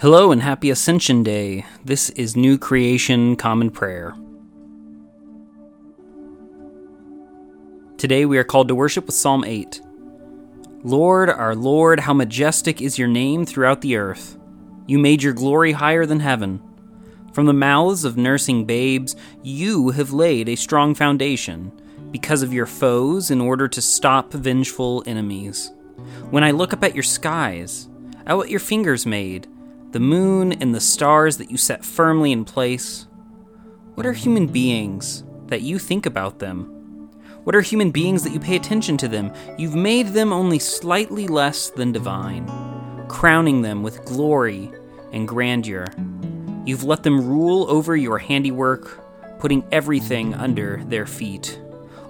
[0.00, 1.64] Hello and happy Ascension Day.
[1.84, 4.12] This is New Creation Common Prayer.
[7.96, 9.80] Today we are called to worship with Psalm 8.
[10.82, 14.36] Lord, our Lord, how majestic is your name throughout the earth.
[14.88, 16.60] You made your glory higher than heaven.
[17.32, 19.14] From the mouths of nursing babes,
[19.44, 21.70] you have laid a strong foundation
[22.10, 25.70] because of your foes in order to stop vengeful enemies.
[26.30, 27.88] When I look up at your skies,
[28.26, 29.46] at what your fingers made,
[29.94, 33.06] the moon and the stars that you set firmly in place,
[33.94, 36.64] what are human beings that you think about them?
[37.44, 39.32] What are human beings that you pay attention to them?
[39.56, 42.44] You've made them only slightly less than divine,
[43.06, 44.68] crowning them with glory
[45.12, 45.86] and grandeur.
[46.66, 49.00] You've let them rule over your handiwork,
[49.38, 51.60] putting everything under their feet.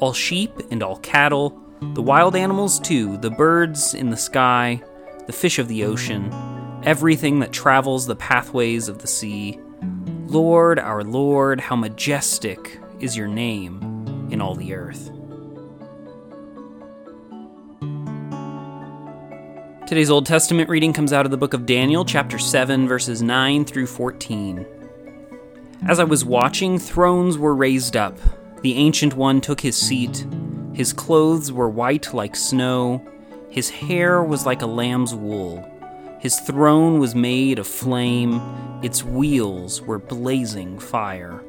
[0.00, 1.56] All sheep and all cattle,
[1.94, 4.82] the wild animals too, the birds in the sky,
[5.28, 6.32] the fish of the ocean,
[6.84, 9.58] everything that travels the pathways of the sea.
[10.26, 15.10] Lord, our Lord, how majestic is your name in all the earth.
[19.88, 23.64] Today's Old Testament reading comes out of the book of Daniel, chapter 7, verses 9
[23.64, 24.66] through 14.
[25.88, 28.18] As I was watching, thrones were raised up.
[28.60, 30.26] The Ancient One took his seat.
[30.74, 33.02] His clothes were white like snow.
[33.48, 35.66] His hair was like a lamb's wool.
[36.20, 38.40] His throne was made of flame.
[38.82, 41.42] Its wheels were blazing fire.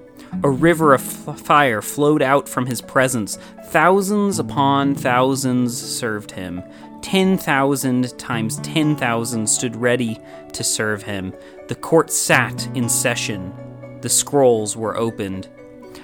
[0.44, 3.38] A river of f- fire flowed out from his presence.
[3.66, 6.62] Thousands upon thousands served him.
[7.02, 10.20] 10,000 times 10,000 stood ready
[10.54, 11.34] to serve him.
[11.68, 13.54] The court sat in session.
[14.02, 15.48] The scrolls were opened.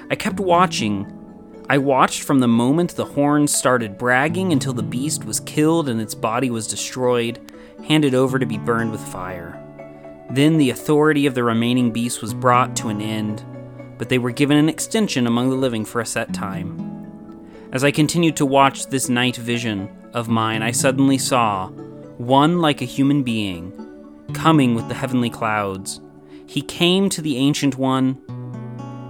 [0.10, 1.12] I kept watching.
[1.70, 6.00] I watched from the moment the horns started bragging until the beast was killed and
[6.00, 7.40] its body was destroyed,
[7.88, 9.62] handed over to be burned with fire.
[10.32, 13.46] Then the authority of the remaining beasts was brought to an end,
[13.98, 16.96] but they were given an extension among the living for a set time.
[17.72, 21.70] As I continued to watch this night vision of mine, I suddenly saw
[22.18, 23.74] one like a human being
[24.34, 26.02] coming with the heavenly clouds.
[26.48, 28.22] He came to the Ancient One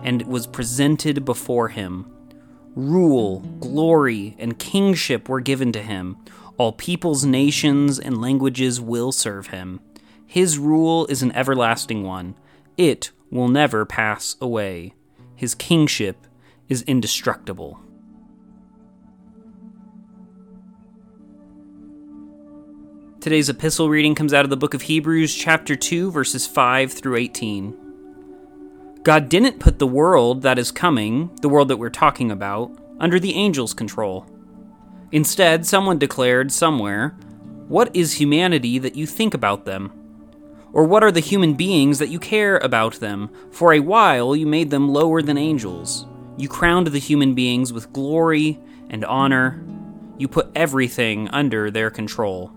[0.03, 2.11] and was presented before him.
[2.75, 6.17] Rule, glory, and kingship were given to him.
[6.57, 9.81] All peoples, nations, and languages will serve him.
[10.25, 12.35] His rule is an everlasting one.
[12.77, 14.93] It will never pass away.
[15.35, 16.27] His kingship
[16.69, 17.81] is indestructible.
[23.19, 27.17] Today's epistle reading comes out of the book of Hebrews, chapter 2, verses 5 through
[27.17, 27.75] 18.
[29.03, 33.19] God didn't put the world that is coming, the world that we're talking about, under
[33.19, 34.25] the angels' control.
[35.11, 37.09] Instead, someone declared somewhere,
[37.67, 39.91] What is humanity that you think about them?
[40.73, 43.29] Or what are the human beings that you care about them?
[43.51, 46.05] For a while you made them lower than angels.
[46.37, 49.63] You crowned the human beings with glory and honor.
[50.17, 52.47] You put everything under their control.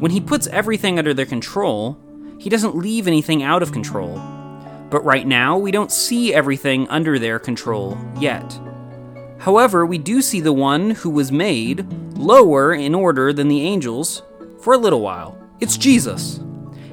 [0.00, 1.96] When he puts everything under their control,
[2.38, 4.20] he doesn't leave anything out of control.
[4.90, 8.60] But right now, we don't see everything under their control yet.
[9.42, 11.84] However, we do see the one who was made
[12.16, 14.22] lower in order than the angels
[14.60, 15.36] for a little while.
[15.58, 16.40] It's Jesus.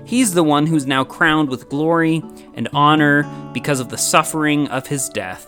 [0.03, 2.23] He's the one who's now crowned with glory
[2.55, 3.23] and honor
[3.53, 5.47] because of the suffering of his death.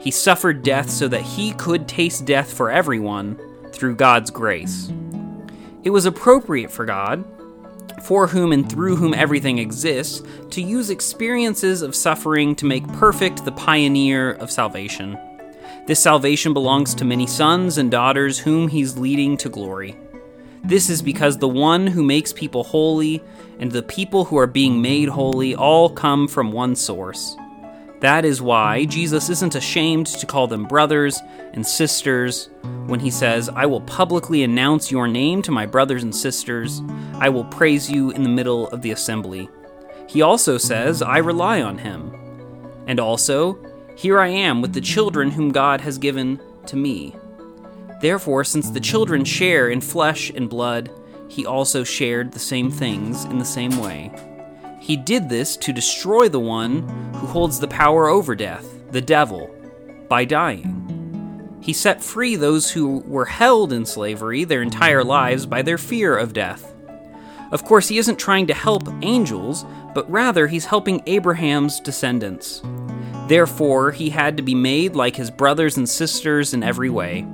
[0.00, 3.38] He suffered death so that he could taste death for everyone
[3.70, 4.90] through God's grace.
[5.82, 7.22] It was appropriate for God,
[8.02, 10.22] for whom and through whom everything exists,
[10.52, 15.18] to use experiences of suffering to make perfect the pioneer of salvation.
[15.86, 19.96] This salvation belongs to many sons and daughters whom he's leading to glory.
[20.62, 23.22] This is because the one who makes people holy
[23.58, 27.36] and the people who are being made holy all come from one source.
[28.00, 31.20] That is why Jesus isn't ashamed to call them brothers
[31.52, 32.48] and sisters
[32.86, 36.80] when he says, I will publicly announce your name to my brothers and sisters.
[37.18, 39.50] I will praise you in the middle of the assembly.
[40.06, 42.14] He also says, I rely on him.
[42.86, 43.58] And also,
[43.96, 47.14] here I am with the children whom God has given to me.
[48.00, 50.90] Therefore, since the children share in flesh and blood,
[51.28, 54.10] he also shared the same things in the same way.
[54.80, 59.54] He did this to destroy the one who holds the power over death, the devil,
[60.08, 61.58] by dying.
[61.60, 66.16] He set free those who were held in slavery their entire lives by their fear
[66.16, 66.74] of death.
[67.52, 72.62] Of course, he isn't trying to help angels, but rather he's helping Abraham's descendants.
[73.30, 77.24] Therefore, he had to be made like his brothers and sisters in every way.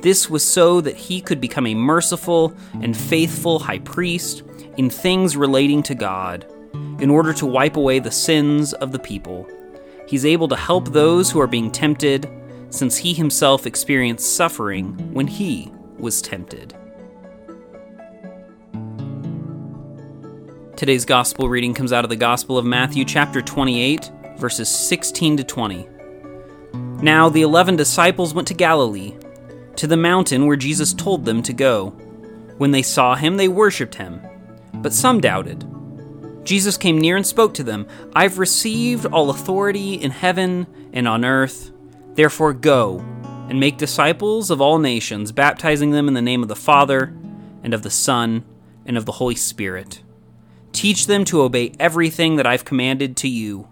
[0.00, 4.42] This was so that he could become a merciful and faithful high priest
[4.76, 6.44] in things relating to God
[7.00, 9.48] in order to wipe away the sins of the people.
[10.06, 12.28] He's able to help those who are being tempted,
[12.68, 16.74] since he himself experienced suffering when he was tempted.
[20.76, 24.10] Today's gospel reading comes out of the Gospel of Matthew, chapter 28,
[24.40, 25.88] verses 16 to 20.
[27.02, 29.14] Now the eleven disciples went to Galilee,
[29.76, 31.90] to the mountain where Jesus told them to go.
[32.58, 34.20] When they saw him, they worshipped him,
[34.74, 35.64] but some doubted.
[36.44, 41.24] Jesus came near and spoke to them I've received all authority in heaven and on
[41.24, 41.70] earth.
[42.14, 42.98] Therefore, go
[43.48, 47.14] and make disciples of all nations, baptizing them in the name of the Father,
[47.62, 48.44] and of the Son,
[48.86, 50.02] and of the Holy Spirit.
[50.72, 53.68] Teach them to obey everything that I've commanded to you.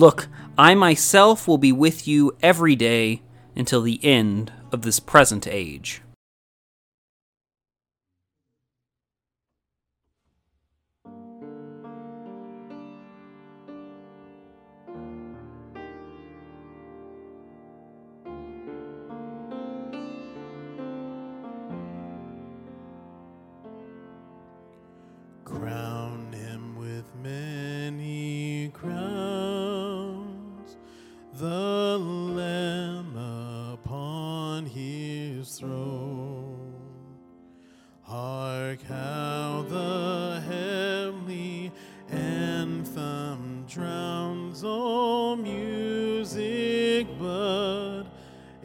[0.00, 3.20] Look, I myself will be with you every day
[3.54, 6.00] until the end of this present age.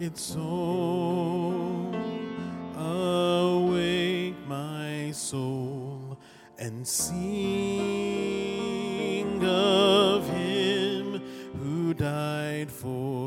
[0.05, 1.95] Its own.
[2.77, 6.17] Awake, my soul,
[6.59, 7.05] and sing
[9.43, 11.21] of him
[11.59, 13.24] who died for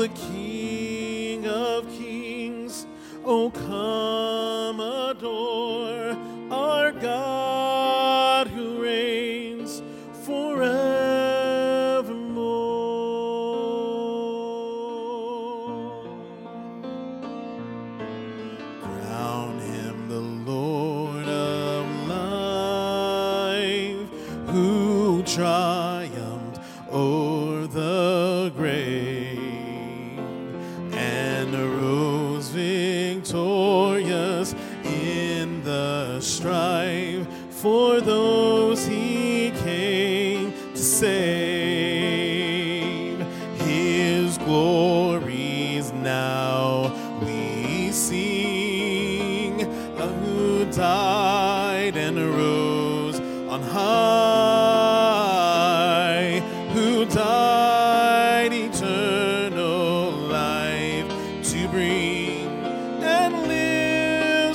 [0.00, 0.39] The King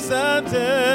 [0.09, 0.94] lives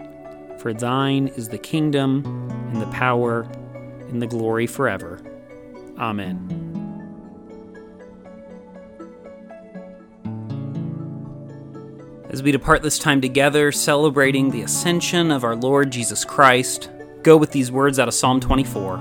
[0.61, 2.23] For thine is the kingdom,
[2.71, 3.47] and the power,
[4.09, 5.19] and the glory forever.
[5.97, 6.37] Amen.
[12.29, 16.91] As we depart this time together, celebrating the ascension of our Lord Jesus Christ,
[17.23, 18.99] go with these words out of Psalm 24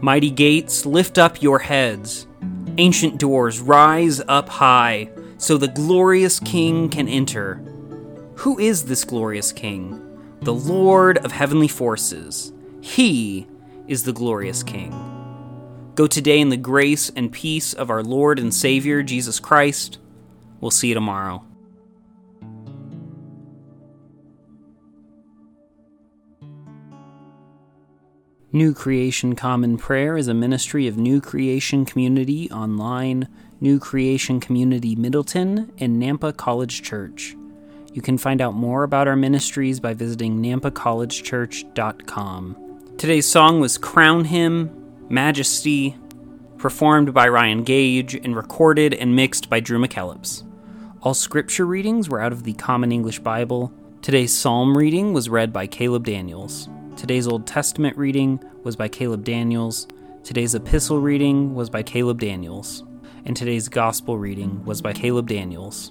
[0.00, 2.28] Mighty gates, lift up your heads.
[2.76, 7.56] Ancient doors, rise up high, so the glorious King can enter.
[8.36, 10.04] Who is this glorious King?
[10.40, 12.52] The Lord of heavenly forces.
[12.80, 13.46] He
[13.86, 14.92] is the glorious King.
[15.94, 19.98] Go today in the grace and peace of our Lord and Savior, Jesus Christ.
[20.60, 21.44] We'll see you tomorrow.
[28.52, 33.28] New Creation Common Prayer is a ministry of New Creation Community Online,
[33.60, 37.36] New Creation Community Middleton, and Nampa College Church.
[37.98, 42.56] You can find out more about our ministries by visiting nampacollegechurch.com.
[42.96, 44.70] Today's song was Crown Him,
[45.08, 45.96] Majesty,
[46.58, 50.44] performed by Ryan Gage, and recorded and mixed by Drew McKellips.
[51.02, 53.72] All scripture readings were out of the Common English Bible.
[54.00, 56.68] Today's psalm reading was read by Caleb Daniels.
[56.94, 59.88] Today's Old Testament reading was by Caleb Daniels.
[60.22, 62.84] Today's epistle reading was by Caleb Daniels.
[63.24, 65.90] And today's gospel reading was by Caleb Daniels.